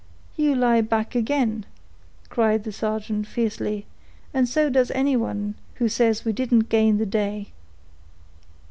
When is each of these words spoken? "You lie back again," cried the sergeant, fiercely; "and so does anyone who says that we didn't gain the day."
"You 0.35 0.55
lie 0.55 0.81
back 0.81 1.13
again," 1.13 1.63
cried 2.29 2.63
the 2.63 2.71
sergeant, 2.71 3.27
fiercely; 3.27 3.85
"and 4.33 4.49
so 4.49 4.67
does 4.67 4.89
anyone 4.95 5.53
who 5.75 5.87
says 5.87 6.21
that 6.21 6.25
we 6.25 6.33
didn't 6.33 6.69
gain 6.69 6.97
the 6.97 7.05
day." 7.05 7.49